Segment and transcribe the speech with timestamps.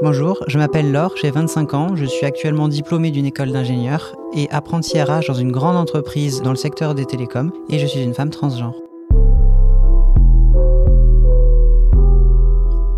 [0.00, 4.48] Bonjour, je m'appelle Laure, j'ai 25 ans, je suis actuellement diplômée d'une école d'ingénieur et
[4.50, 8.14] apprenti RH dans une grande entreprise dans le secteur des télécoms et je suis une
[8.14, 8.76] femme transgenre.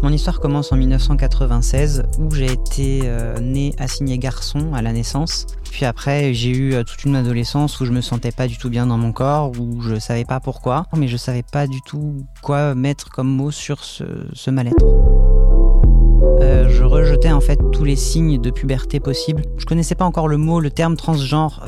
[0.02, 5.46] Mon histoire commence en 1996 où j'ai été euh, née assignée garçon à la naissance.
[5.70, 8.68] Puis après, j'ai eu euh, toute une adolescence où je me sentais pas du tout
[8.68, 12.26] bien dans mon corps, où je savais pas pourquoi, mais je savais pas du tout
[12.42, 14.84] quoi mettre comme mot sur ce, mal-être.
[16.22, 19.42] Euh, je rejetais en fait tous les signes de puberté possibles.
[19.56, 21.62] Je connaissais pas encore le mot, le terme transgenre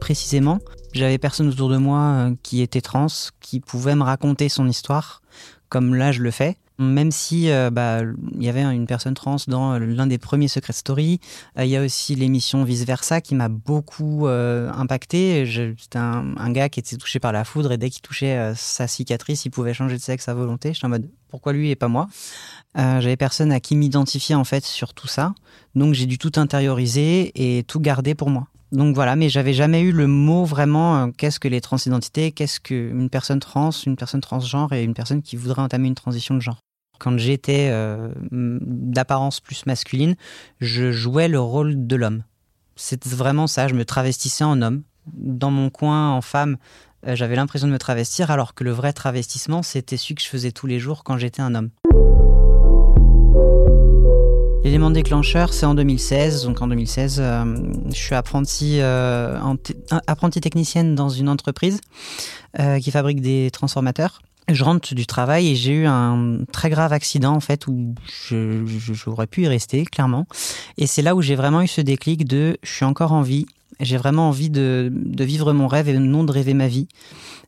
[0.00, 0.58] précisément.
[0.92, 3.06] J'avais personne autour de moi qui était trans,
[3.40, 5.22] qui pouvait me raconter son histoire,
[5.68, 6.56] comme là je le fais.
[6.80, 8.02] Même si euh, bah,
[8.34, 11.18] il y avait une personne trans dans l'un des premiers Secret Story,
[11.58, 15.44] euh, il y a aussi l'émission Vice Versa qui m'a beaucoup euh, impacté.
[15.76, 19.44] C'était un, gars qui était touché par la foudre et dès qu'il touchait sa cicatrice,
[19.44, 20.72] il pouvait changer de sexe à volonté.
[20.72, 22.08] J'étais en mode pourquoi lui et pas moi
[22.74, 25.34] J'avais personne à qui m'identifier en fait sur tout ça,
[25.74, 28.48] donc j'ai dû tout intérioriser et tout garder pour moi.
[28.70, 33.08] Donc voilà, mais j'avais jamais eu le mot vraiment qu'est-ce que les transidentités, qu'est-ce qu'une
[33.08, 36.58] personne trans, une personne transgenre et une personne qui voudrait entamer une transition de genre
[36.98, 40.16] quand j'étais euh, d'apparence plus masculine,
[40.60, 42.24] je jouais le rôle de l'homme.
[42.76, 44.82] C'était vraiment ça, je me travestissais en homme.
[45.14, 46.56] Dans mon coin, en femme,
[47.06, 50.28] euh, j'avais l'impression de me travestir, alors que le vrai travestissement, c'était celui que je
[50.28, 51.70] faisais tous les jours quand j'étais un homme.
[54.64, 56.44] L'élément déclencheur, c'est en 2016.
[56.44, 57.44] Donc en 2016, euh,
[57.88, 58.80] je suis apprenti,
[60.06, 61.80] apprenti technicienne dans une entreprise
[62.80, 67.34] qui fabrique des transformateurs je rentre du travail et j'ai eu un très grave accident
[67.34, 67.94] en fait où
[68.30, 70.26] j'aurais pu y rester clairement.
[70.76, 73.46] Et c'est là où j'ai vraiment eu ce déclic de je suis encore en vie,
[73.80, 76.88] j'ai vraiment envie de, vivre mon rêve et non de rêver ma vie.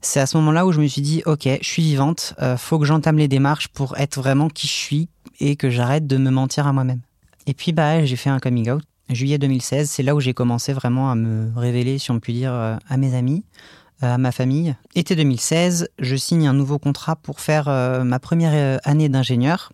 [0.00, 2.78] C'est à ce moment-là où je me suis dit ok, je suis vivante, euh, faut
[2.78, 5.08] que j'entame les démarches pour être vraiment qui je suis
[5.40, 7.00] et que j'arrête de me mentir à moi-même.
[7.46, 8.82] Et puis bah j'ai fait un coming out.
[9.12, 12.52] Juillet 2016, c'est là où j'ai commencé vraiment à me révéler, si on peut dire,
[12.52, 13.44] euh, à mes amis,
[14.00, 14.76] à ma famille.
[14.94, 19.72] Été 2016, je signe un nouveau contrat pour faire euh, ma première euh, année d'ingénieur.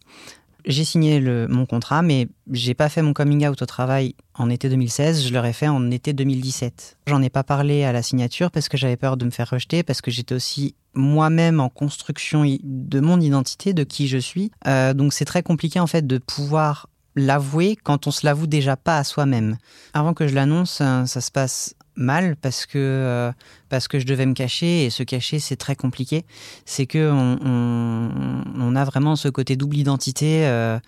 [0.66, 4.50] J'ai signé le, mon contrat, mais j'ai pas fait mon coming out au travail en
[4.50, 6.98] été 2016, je l'aurais fait en été 2017.
[7.06, 9.84] J'en ai pas parlé à la signature parce que j'avais peur de me faire rejeter,
[9.84, 14.50] parce que j'étais aussi moi-même en construction de mon identité, de qui je suis.
[14.66, 18.76] Euh, donc c'est très compliqué en fait de pouvoir l'avouer quand on se l'avoue déjà
[18.76, 19.56] pas à soi-même.
[19.94, 23.32] Avant que je l'annonce, ça se passe mal parce que euh,
[23.68, 24.84] parce que je devais me cacher.
[24.84, 26.24] Et se cacher c'est très compliqué.
[26.64, 30.78] C'est que on, a vraiment ce côté double identité euh,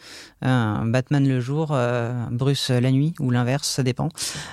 [0.43, 4.11] Batman le jour euh, Bruce la nuit ou l'inverse ça dépend.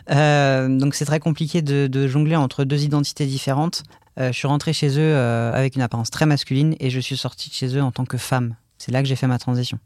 [0.09, 3.83] Donc c'est très compliqué de, de, jongler entre deux identités différentes.
[4.17, 7.55] Je suis rentré chez eux avec une apparence très masculine et je suis sorti de
[7.55, 8.55] chez eux en tant que femme.
[8.77, 9.79] C'est là que j'ai fait ma transition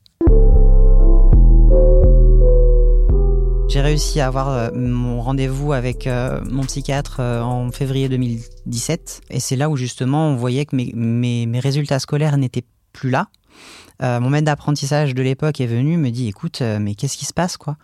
[3.69, 9.21] J'ai réussi à avoir euh, mon rendez-vous avec euh, mon psychiatre euh, en février 2017.
[9.29, 13.27] Et c'est là où justement on voyait que mes, résultats scolaires n'étaient plus là.
[14.01, 17.57] mon maître d'apprentissage de l'époque est venu, me dit écoute, mais qu'est-ce qui se passe
[17.57, 17.77] quoi?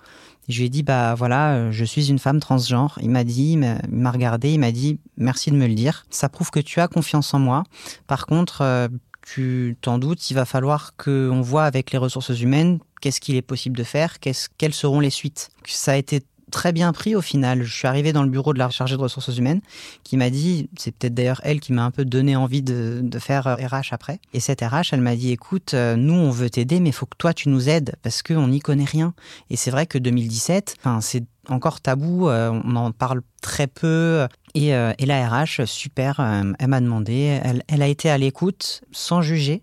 [0.47, 2.97] Je lui ai dit bah voilà, je suis une femme transgenre.
[3.03, 3.59] Il m'a dit, il
[3.89, 6.05] m'a regardé, il m'a dit merci de me le dire.
[6.09, 7.63] Ça prouve que tu as confiance en moi.
[8.07, 8.89] Par contre,
[9.25, 13.41] tu t'en doutes, il va falloir qu'on voit avec les ressources humaines qu'est-ce qu'il est
[13.43, 15.49] possible de faire, quelles seront les suites.
[15.65, 17.63] Ça a été très bien pris au final.
[17.63, 19.61] Je suis arrivé dans le bureau de la chargée de ressources humaines
[20.03, 23.45] qui m'a dit, c'est peut-être d'ailleurs elle qui m'a un peu donné envie de, faire
[23.45, 24.19] RH euh, après.
[24.33, 27.17] Et cette RH, elle m'a dit, écoute, euh, nous on veut t'aider, mais faut que
[27.17, 29.13] toi tu nous aides parce qu'on n'y connaît rien.
[29.49, 34.27] Et c'est vrai que 2017, c'est encore tabou, euh, on en parle très peu.
[34.53, 36.19] Et, la RH, super,
[36.59, 39.61] elle m'a demandé, elle, a été à l'écoute sans juger.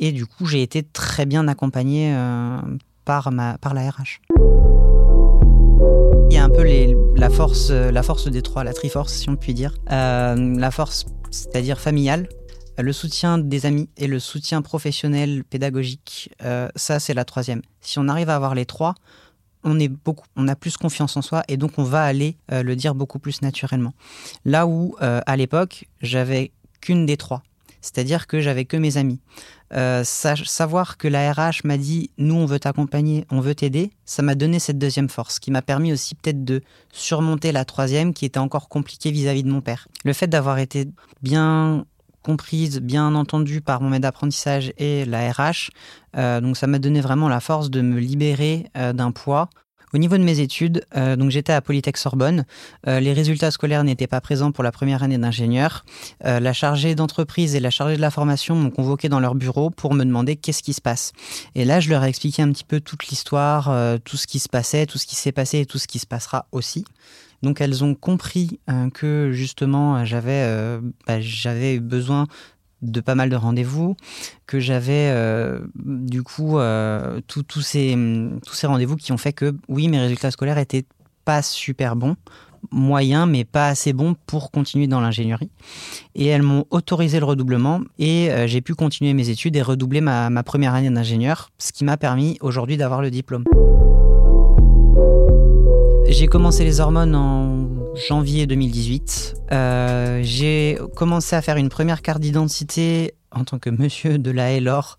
[0.00, 2.12] Et du coup, j'ai été très bien accompagné
[3.04, 4.33] par, ma, par la RH.
[6.44, 6.62] Un peu
[7.16, 9.72] la, force, la force des trois, la triforce, si on peut dire.
[9.90, 12.28] Euh, la force, c'est-à-dire familiale,
[12.76, 17.62] le soutien des amis et le soutien professionnel, pédagogique, euh, ça c'est la troisième.
[17.80, 18.94] Si on arrive à avoir les trois,
[19.62, 22.74] on est beaucoup, on a plus confiance en soi et donc on va aller le
[22.74, 23.94] dire beaucoup plus naturellement.
[24.44, 26.52] Là où à l'époque j'avais
[26.82, 27.42] qu'une des trois,
[27.84, 29.20] c'est-à-dire que j'avais que mes amis.
[29.74, 34.22] Euh, savoir que la RH m'a dit nous on veut t'accompagner, on veut t'aider, ça
[34.22, 38.24] m'a donné cette deuxième force qui m'a permis aussi peut-être de surmonter la troisième qui
[38.24, 39.88] était encore compliquée vis-à-vis de mon père.
[40.04, 40.88] Le fait d'avoir été
[41.22, 41.84] bien
[42.22, 45.70] comprise, bien entendue par mon maître d'apprentissage et la RH,
[46.16, 49.50] euh, donc ça m'a donné vraiment la force de me libérer euh, d'un poids
[49.94, 52.46] Au niveau de mes études, euh, donc j'étais à Polytech Sorbonne.
[52.88, 55.84] Euh, les résultats scolaires n'étaient pas présents pour la première année d'ingénieur.
[56.24, 59.70] Euh, la chargée d'entreprise et la chargée de la formation m'ont convoqué dans leur bureau
[59.70, 61.12] pour me demander qu'est-ce qui se passe.
[61.54, 64.48] Et là, je leur ai expliqué un petit peu toute l'histoire, tout ce qui se
[64.48, 66.84] passait, tout ce qui s'est passé et tout ce qui se passera aussi.
[67.44, 68.58] Donc elles ont compris
[68.94, 72.26] que justement j'avais bah, j'avais besoin
[72.84, 73.96] de pas mal de rendez-vous,
[74.46, 77.96] que j'avais euh, du coup euh, tous ces,
[78.46, 80.84] tous ces rendez-vous qui ont fait que oui, mes résultats scolaires étaient
[81.24, 82.16] pas super bons,
[82.70, 85.50] moyens, mais pas assez bons pour continuer dans l'ingénierie.
[86.14, 90.00] Et elles m'ont autorisé le redoublement et euh, j'ai pu continuer mes études et redoubler
[90.00, 93.44] ma, ma première année d'ingénieur, ce qui m'a permis aujourd'hui d'avoir le diplôme.
[96.06, 97.63] J'ai commencé les hormones en
[97.94, 99.34] janvier 2018.
[99.52, 104.60] Euh, j'ai commencé à faire une première carte d'identité en tant que monsieur de la
[104.60, 104.96] Lor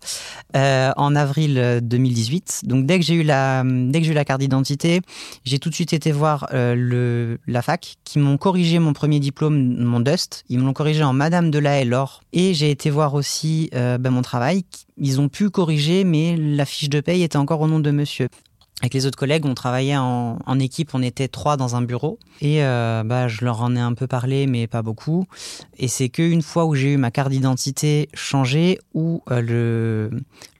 [0.56, 2.62] euh, en avril 2018.
[2.64, 5.00] Donc dès que j'ai eu la dès que j'ai eu la carte d'identité,
[5.44, 9.20] j'ai tout de suite été voir euh, le la fac qui m'ont corrigé mon premier
[9.20, 12.90] diplôme mon DUST, ils me l'ont corrigé en madame de la Lor et j'ai été
[12.90, 14.64] voir aussi ben, mon travail,
[14.98, 18.28] ils ont pu corriger mais la fiche de paye était encore au nom de monsieur.
[18.82, 22.18] Avec les autres collègues, on travaillait en, équipe, on était trois dans un bureau.
[22.42, 25.26] Et euh, bah, je leur en ai un peu parlé, mais pas beaucoup.
[25.78, 30.10] Et c'est qu'une fois où j'ai eu ma carte d'identité changée, où euh, le,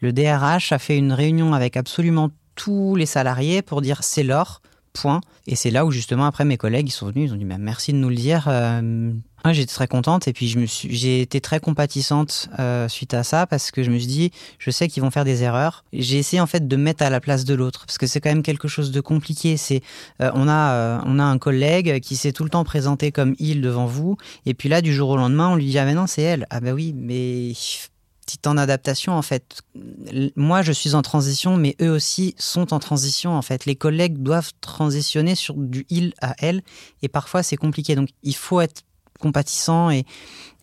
[0.01, 4.63] le DRH a fait une réunion avec absolument tous les salariés pour dire c'est l'or,
[4.97, 5.21] point.
[5.47, 7.59] Et c'est là où justement après mes collègues ils sont venus, ils ont dit bah,
[7.59, 8.47] merci de nous le dire.
[8.49, 9.13] Euh,
[9.53, 13.23] j'étais très contente et puis je me suis, j'ai été très compatissante euh, suite à
[13.23, 15.85] ça parce que je me suis dit, je sais qu'ils vont faire des erreurs.
[15.93, 18.31] J'ai essayé en fait de mettre à la place de l'autre parce que c'est quand
[18.31, 19.57] même quelque chose de compliqué.
[19.57, 19.83] C'est,
[20.21, 23.61] euh, on a, on a un collègue qui s'est tout le temps présenté comme il
[23.61, 24.17] devant vous
[24.47, 26.47] et puis là du jour au lendemain on lui dit ah ben non c'est elle.
[26.51, 27.53] Ah ben oui mais
[28.27, 29.63] petite en adaptation en fait.
[30.37, 33.65] Moi je suis en transition mais eux aussi sont en transition en fait.
[33.65, 36.63] Les collègues doivent transitionner sur du il à elle
[37.03, 38.83] et parfois c'est compliqué donc il faut être
[39.17, 40.05] compatissant et,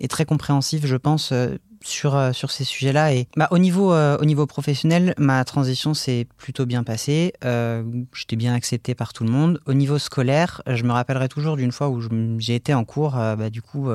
[0.09, 3.13] très compréhensif, je pense, euh, sur, euh, sur ces sujets-là.
[3.13, 7.33] Et bah, au, niveau, euh, au niveau professionnel, ma transition s'est plutôt bien passée.
[7.43, 9.59] J'étais bien accepté par tout le monde.
[9.65, 12.01] Au niveau scolaire, je me rappellerai toujours d'une fois où
[12.39, 13.89] j'ai été en cours, bah, du coup,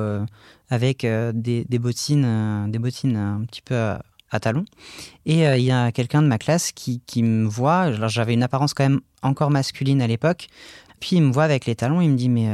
[0.69, 4.65] avec des, des, bottines, des bottines un petit peu à talons.
[5.25, 7.91] Et il y a quelqu'un de ma classe qui, qui me voit.
[8.07, 10.47] J'avais une apparence quand même encore masculine à l'époque.
[10.99, 12.01] Puis il me voit avec les talons.
[12.01, 12.47] Il me dit Mais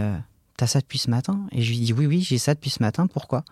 [0.58, 2.82] T'as ça depuis ce matin Et je lui dis Oui, oui, j'ai ça depuis ce
[2.82, 3.08] matin.
[3.08, 3.44] Pourquoi?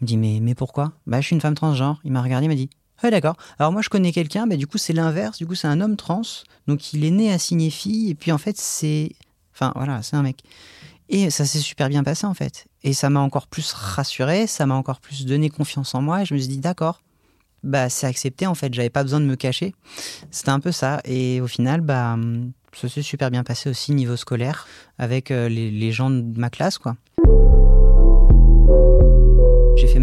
[0.00, 0.92] Il me dit Mais, mais pourquoi?
[1.06, 2.00] Bah, je suis une femme transgenre.
[2.04, 2.70] Il m'a regardé, il m'a dit
[3.02, 3.36] Ouais, d'accord.
[3.58, 5.38] Alors, moi, je connais quelqu'un, mais du coup, c'est l'inverse.
[5.38, 6.22] Du coup, c'est un homme trans.
[6.68, 8.10] Donc, il est né assigné fille.
[8.10, 9.10] Et puis, en fait, c'est.
[9.52, 10.42] Enfin, voilà, c'est un mec.
[11.08, 12.66] Et ça s'est super bien passé, en fait.
[12.84, 14.46] Et ça m'a encore plus rassuré.
[14.46, 16.22] Ça m'a encore plus donné confiance en moi.
[16.22, 17.02] Et je me suis dit D'accord.
[17.64, 18.72] Bah, c'est accepté, en fait.
[18.72, 19.74] J'avais pas besoin de me cacher.
[20.30, 21.00] C'était un peu ça.
[21.04, 22.16] Et au final, bah
[22.74, 24.66] ça s'est super bien passé aussi niveau scolaire
[24.98, 26.96] avec euh, les, gens de ma classe quoi.
[29.76, 30.00] J'ai fait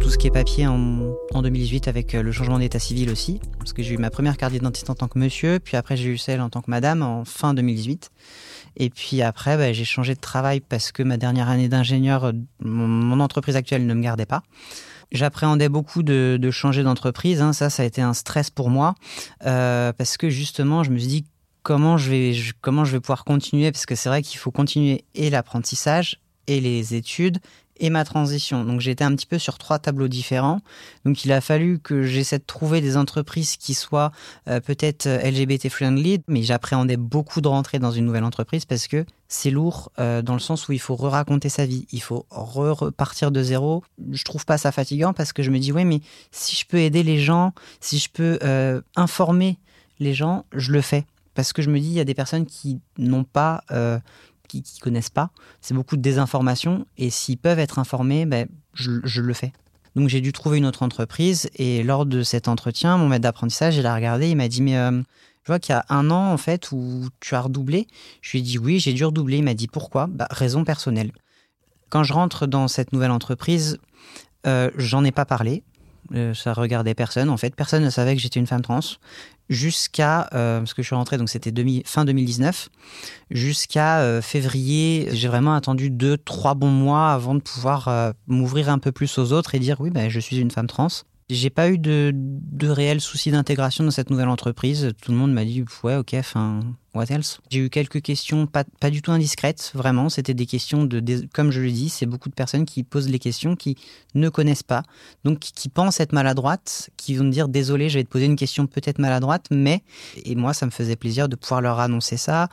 [0.00, 3.72] tout ce qui est papier en, 2018 avec euh, le changement d'état civil aussi, parce
[3.72, 6.18] que j'ai eu ma première carte d'identité en tant que monsieur, puis après j'ai eu
[6.18, 8.10] celle en tant que madame en fin 2018.
[8.76, 12.32] Et puis après, bah, j'ai changé de travail parce que ma dernière année d'ingénieur, euh,
[12.60, 14.42] mon, entreprise actuelle ne me gardait pas.
[15.12, 17.42] J'appréhendais beaucoup de, changer d'entreprise.
[17.42, 17.52] Hein.
[17.52, 18.94] Ça, ça a été un stress pour moi
[19.40, 21.24] parce que justement, je me suis dit
[21.62, 25.04] comment je vais, comment je vais pouvoir continuer Parce que c'est vrai qu'il faut continuer
[25.14, 27.38] et l'apprentissage et les études
[27.80, 28.64] et ma transition.
[28.64, 30.60] Donc j'étais un petit peu sur trois tableaux différents.
[31.04, 34.12] Donc il a fallu que j'essaie de trouver des entreprises qui soient
[34.48, 38.86] euh, peut-être euh, LGBT friendly, mais j'appréhendais beaucoup de rentrer dans une nouvelle entreprise parce
[38.86, 42.26] que c'est lourd euh, dans le sens où il faut re-raconter sa vie, il faut
[42.30, 43.82] repartir de zéro.
[44.12, 46.78] Je trouve pas ça fatigant parce que je me dis ouais mais si je peux
[46.78, 48.38] aider les gens, si je peux
[48.96, 49.58] informer
[49.98, 52.46] les gens, je le fais parce que je me dis, il y a des personnes
[52.46, 53.98] qui n'ont pas, euh,
[54.48, 55.30] qui, qui, connaissent pas.
[55.60, 56.86] C'est beaucoup de désinformation.
[56.98, 59.52] Et s'ils peuvent être informés, ben, je, le fais.
[59.96, 61.48] Donc j'ai dû trouver une autre entreprise.
[61.54, 64.76] Et lors de cet entretien, mon maître d'apprentissage, il a regardé, il m'a dit, mais
[64.76, 65.02] euh,
[65.42, 67.86] je vois qu'il y a un an, en fait, où tu as redoublé.
[68.20, 69.38] Je lui ai dit, oui, j'ai dû redoubler.
[69.38, 70.06] Il m'a dit, pourquoi?
[70.06, 71.12] Bah, Raison personnelle.
[71.88, 73.78] Quand je rentre dans cette nouvelle entreprise,
[74.46, 75.62] euh, j'en ai pas parlé.
[76.34, 77.54] Ça regardait personne en fait.
[77.54, 78.80] Personne ne savait que j'étais une femme trans
[79.50, 81.52] jusqu'à, euh, parce que je suis rentré, donc c'était
[81.84, 82.70] fin 2019,
[83.30, 88.70] jusqu'à euh, février, j'ai vraiment attendu deux, trois bons mois avant de pouvoir euh, m'ouvrir
[88.70, 90.88] un peu plus aux autres et dire oui, ben, je suis une femme trans.
[91.32, 94.90] J'ai pas eu de, de réels soucis d'intégration dans cette nouvelle entreprise.
[95.00, 96.60] Tout le monde m'a dit ouais ok, enfin
[96.94, 97.40] what else?
[97.50, 100.08] J'ai eu quelques questions pas, pas du tout indiscrètes, vraiment.
[100.08, 103.20] C'était des questions de, comme je le dis, c'est beaucoup de personnes qui posent les
[103.20, 103.76] questions qui
[104.14, 104.82] ne connaissent pas,
[105.24, 108.36] donc qui pensent être maladroites, qui vont me dire désolé, je vais te poser une
[108.36, 109.82] question peut-être maladroite, mais
[110.24, 112.48] et moi ça me faisait plaisir de pouvoir leur annoncer ça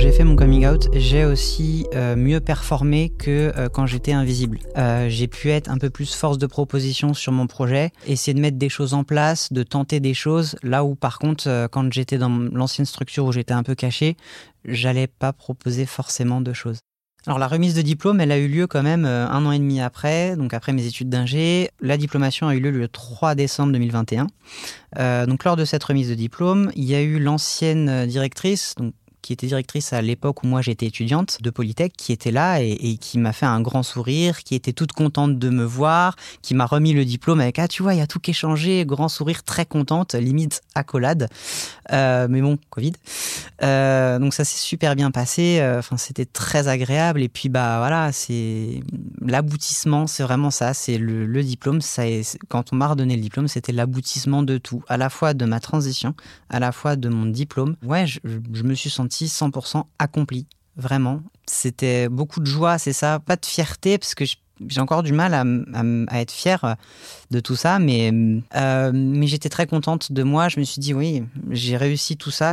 [0.00, 4.58] j'ai fait mon coming out, j'ai aussi euh, mieux performé que euh, quand j'étais invisible.
[4.78, 8.40] Euh, j'ai pu être un peu plus force de proposition sur mon projet, essayer de
[8.40, 12.16] mettre des choses en place, de tenter des choses, là où par contre, quand j'étais
[12.16, 14.16] dans l'ancienne structure où j'étais un peu caché,
[14.64, 16.78] j'allais pas proposer forcément de choses.
[17.26, 19.82] Alors la remise de diplôme, elle a eu lieu quand même un an et demi
[19.82, 21.68] après, donc après mes études d'ingé.
[21.82, 24.28] La diplomation a eu lieu le 3 décembre 2021.
[25.26, 29.32] donc lors de cette remise de diplôme, il y a eu l'ancienne directrice, donc qui
[29.32, 33.18] était directrice à l'époque où moi j'étais étudiante de Polytech, qui était là et, qui
[33.18, 36.92] m'a fait un grand sourire, qui était toute contente de me voir, qui m'a remis
[36.92, 39.42] le diplôme avec ah tu vois il y a tout qui est changé, grand sourire,
[39.42, 41.28] très contente, limite accolade.
[41.92, 42.92] Euh, mais bon, Covid.
[43.62, 45.58] Euh, donc ça s'est super bien passé.
[45.60, 48.80] Euh, enfin c'était très agréable et puis bah voilà c'est
[49.20, 51.80] l'aboutissement, c'est vraiment ça, c'est le, diplôme.
[51.80, 52.02] Ça
[52.48, 55.60] quand on m'a redonné le diplôme, c'était l'aboutissement de tout, à la fois de ma
[55.60, 56.14] transition,
[56.48, 57.76] à la fois de mon diplôme.
[57.82, 61.22] Ouais, je me suis senti 100% accompli, vraiment.
[61.46, 64.24] C'était beaucoup de joie, c'est ça, pas de fierté, parce que
[64.68, 66.76] j'ai encore du mal à, être fière
[67.30, 68.12] de tout ça, mais,
[68.56, 70.48] euh, mais j'étais très contente de moi.
[70.48, 72.52] Je me suis dit, oui, j'ai réussi tout ça.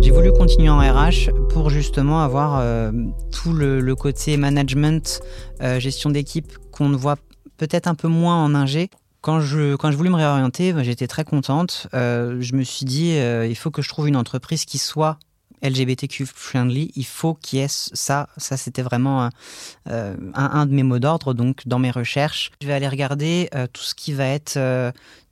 [0.00, 2.90] J'ai voulu continuer en RH pour justement avoir euh,
[3.30, 5.20] tout le, côté management,
[5.60, 7.16] euh, gestion d'équipe qu'on ne voit
[7.56, 8.90] peut-être un peu moins en ingé
[9.22, 11.86] quand je, quand je voulais me réorienter, bah, j'étais très contente.
[11.94, 15.18] Euh, je me suis dit, euh, il faut que je trouve une entreprise qui soit
[15.62, 16.92] LGBTQ friendly.
[16.96, 18.28] Il faut qu'il y ait ça.
[18.36, 19.30] Ça, c'était vraiment
[19.88, 21.34] euh, un, un, de mes mots d'ordre.
[21.34, 24.58] Donc, dans mes recherches, je vais aller regarder tout ce qui va être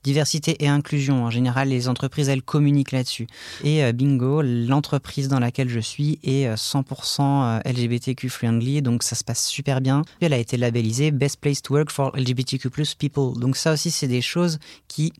[0.02, 1.24] diversité et inclusion.
[1.24, 3.26] En général, les entreprises, elles communiquent là-dessus.
[3.64, 9.02] Et euh, bingo, l'entreprise dans laquelle je suis est 100% euh, euh, LGBTQ friendly, donc
[9.02, 10.02] ça se passe super bien.
[10.20, 13.38] Elle a été labellisée Best Place to Work for LGBTQ People.
[13.38, 14.58] Donc ça aussi, c'est des choses
[14.88, 15.12] qui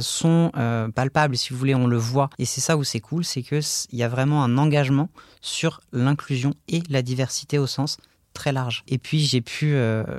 [0.00, 0.50] sont
[0.94, 2.30] palpables, si vous voulez, on le voit.
[2.38, 5.08] Et c'est ça où c'est cool, c'est qu'il y a vraiment un engagement
[5.40, 7.98] sur l'inclusion et la diversité au sens
[8.34, 8.84] très large.
[8.86, 9.76] Et puis j'ai pu,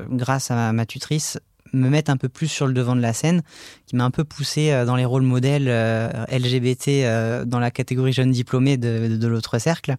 [0.09, 1.39] grâce à ma tutrice,
[1.73, 3.41] me mettre un peu plus sur le devant de la scène,
[3.85, 7.71] qui m'a un peu poussé euh, dans les rôles modèles euh, LGBT euh, dans la
[7.71, 9.95] catégorie jeunes diplômés de, l'autre cercle.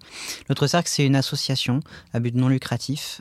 [0.48, 1.80] L'autre cercle, c'est une association
[2.12, 3.20] à but non lucratif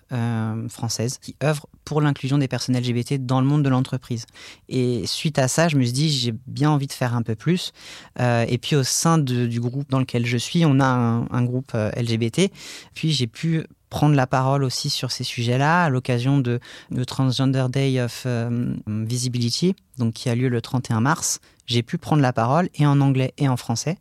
[0.69, 4.25] française qui œuvre pour l'inclusion des personnes LGBT dans le monde de l'entreprise.
[4.67, 7.35] Et suite à ça, je me suis dit, j'ai bien envie de faire un peu
[7.35, 7.71] plus.
[8.19, 12.51] et puis au sein du groupe dans lequel je suis, on a un groupe LGBT.
[12.93, 16.59] Puis j'ai pu prendre la parole aussi sur ces sujets-là à l'occasion de
[16.91, 21.39] le Transgender Day of euh, Visibility, donc qui a lieu le 31 mars.
[21.65, 23.97] J'ai pu prendre la parole et en anglais et en français.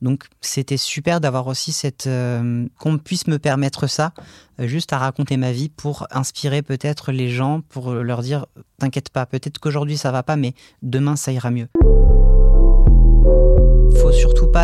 [0.00, 4.12] Donc c'était super d'avoir aussi cette euh, qu'on puisse me permettre ça,
[4.60, 8.46] euh, juste à raconter ma vie pour inspirer peut-être les gens, pour leur dire
[8.78, 11.68] t'inquiète pas, peut-être qu'aujourd'hui ça va pas, mais demain ça ira mieux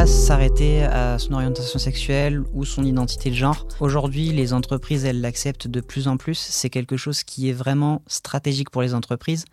[0.05, 3.67] s'arrêter à son orientation sexuelle ou son identité de genre.
[3.81, 6.37] Aujourd'hui, les entreprises, elles l'acceptent de plus en plus.
[6.37, 9.47] C'est quelque chose qui est vraiment stratégique pour les entreprises.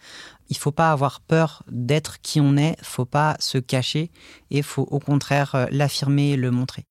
[0.50, 4.12] Il faut pas avoir peur d'être qui on est, faut pas se cacher
[4.52, 6.84] et faut au contraire euh, l'affirmer le montrer.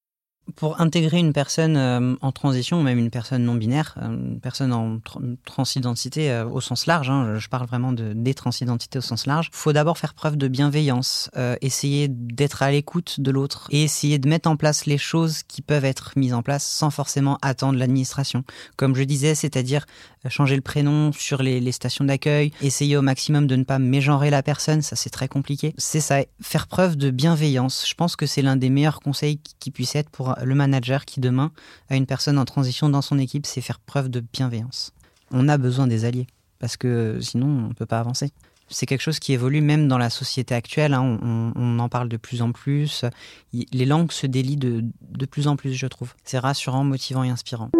[0.57, 4.41] Pour intégrer une personne euh, en transition, ou même une personne non binaire, euh, une
[4.41, 4.99] personne en
[5.45, 9.51] transidentité euh, au sens large, hein, je parle vraiment de des transidentités au sens large,
[9.53, 11.31] faut d'abord faire preuve de bienveillance,
[11.61, 15.63] essayer d'être à l'écoute de l'autre et essayer de mettre en place les choses qui
[15.63, 18.45] peuvent être mises en place sans forcément attendre l'administration.
[18.77, 19.87] Comme je disais, c'est-à-dire
[20.29, 24.43] changer le prénom sur les, stations d'accueil, essayer au maximum de ne pas mégenrer la
[24.43, 25.75] personne, ça c'est très compliqué.
[25.79, 27.87] C'est ça, faire preuve de bienveillance.
[27.89, 31.21] Je pense que c'est l'un des meilleurs conseils qui puisse être pour le manager qui
[31.21, 31.53] demain
[31.89, 34.93] a une personne en transition dans son équipe, c'est faire preuve de bienveillance.
[35.31, 36.27] On a besoin des alliés,
[36.59, 38.31] parce que sinon on ne peut pas avancer.
[38.69, 41.19] C'est quelque chose qui évolue même dans la société actuelle, hein.
[41.23, 43.05] on, en parle de plus en plus,
[43.53, 46.15] les langues se délient de, de plus en plus, je trouve.
[46.25, 47.71] C'est rassurant, motivant et inspirant.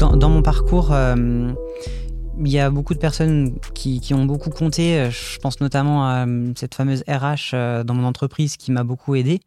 [0.00, 1.52] Dans, mon parcours, euh,
[2.40, 5.10] il y a beaucoup de personnes qui, qui, ont beaucoup compté.
[5.10, 9.14] Je pense notamment à euh, cette fameuse RH euh, dans mon entreprise qui m'a beaucoup
[9.14, 9.40] aidé.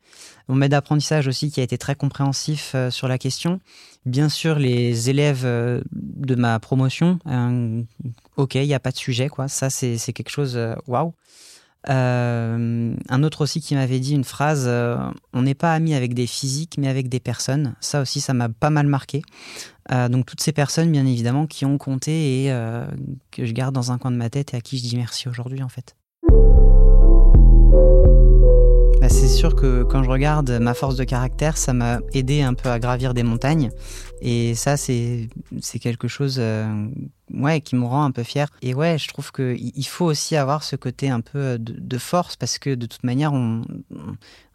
[0.48, 3.60] Mon maître d'apprentissage aussi qui a été très compréhensif euh, sur la question.
[4.06, 7.20] Bien sûr, les élèves de ma promotion,
[8.36, 9.48] ok, il n'y a pas de sujet, quoi.
[9.48, 11.14] Ça, c'est quelque chose, waouh.
[11.90, 14.96] Euh, un autre aussi qui m'avait dit une phrase euh,
[15.34, 17.76] on n'est pas amis avec des physiques mais avec des personnes.
[17.82, 19.22] Ça aussi, ça m'a pas mal marqué.
[19.90, 22.54] Donc toutes ces personnes, bien évidemment, qui ont compté et
[23.32, 25.28] que je garde dans un coin de ma tête et à qui je dis merci
[25.28, 25.96] aujourd'hui, en fait.
[29.04, 32.54] Bah, c'est sûr que quand je regarde ma force de caractère, ça m'a aidé un
[32.54, 33.70] peu à gravir des montagnes.
[34.26, 35.28] Et ça, c'est
[35.82, 36.88] quelque chose euh,
[37.34, 38.48] ouais, qui me rend un peu fier.
[38.62, 42.58] Et ouais, je trouve qu'il faut aussi avoir ce côté un peu de, force parce
[42.58, 43.64] que de toute manière, on,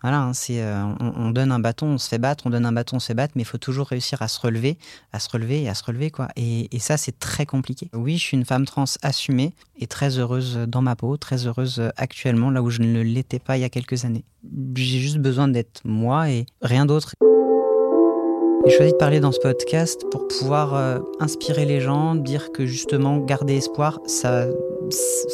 [0.01, 2.97] voilà, hein, euh, on, donne un bâton, on se fait battre, on donne un bâton,
[2.97, 4.79] on se fait battre, mais il faut toujours réussir à se relever,
[5.13, 6.11] à se relever et à se relever.
[6.11, 6.29] quoi.
[6.37, 7.91] Et, et ça, c'est très compliqué.
[7.93, 11.83] Oui, je suis une femme trans assumée et très heureuse dans ma peau, très heureuse
[11.99, 14.25] actuellement, là où je ne l'étais pas il y a quelques années.
[14.77, 17.13] J'ai juste besoin d'être moi et rien d'autre.
[18.69, 22.67] J'ai choisi de parler dans ce podcast pour pouvoir euh, inspirer les gens, dire que
[22.67, 24.45] justement garder espoir, ça,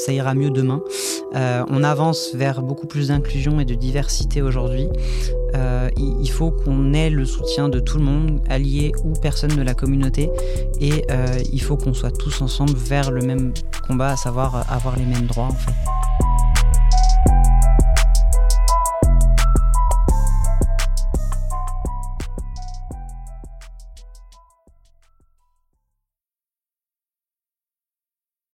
[0.06, 0.80] ira mieux demain.
[1.34, 4.88] Euh, on avance vers beaucoup plus d'inclusion et de diversité aujourd'hui.
[5.56, 9.62] Euh, il faut qu'on ait le soutien de tout le monde, alliés ou personne de
[9.62, 10.30] la communauté,
[10.80, 11.04] et
[11.52, 13.52] il faut qu'on soit tous ensemble vers le même
[13.88, 15.48] combat, à savoir avoir les mêmes droits.